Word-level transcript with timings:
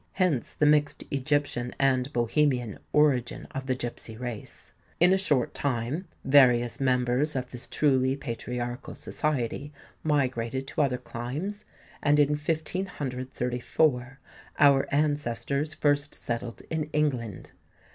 Hence 0.13 0.53
the 0.53 0.65
mixed 0.65 1.03
Egyptian 1.11 1.75
and 1.77 2.11
Bohemian 2.11 2.79
origin 2.91 3.45
of 3.51 3.67
the 3.67 3.75
gipsy 3.75 4.17
race. 4.17 4.71
In 4.99 5.13
a 5.13 5.17
short 5.19 5.53
time 5.53 6.07
various 6.25 6.79
members 6.79 7.35
of 7.35 7.51
this 7.51 7.67
truly 7.67 8.15
patriarchal 8.17 8.95
society 8.95 9.71
migrated 10.01 10.65
to 10.69 10.81
other 10.81 10.97
climes; 10.97 11.65
and 12.01 12.19
in 12.19 12.29
1534 12.29 14.19
our 14.57 14.87
ancestors 14.91 15.75
first 15.75 16.15
settled 16.15 16.63
in 16.71 16.85
England. 16.85 17.51